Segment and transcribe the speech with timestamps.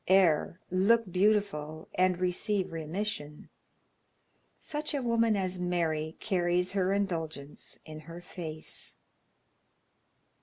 [0.07, 3.49] Err, look beautiful, and receive remission!
[4.59, 8.95] Such a woman as Mary carries her indulgence in her face.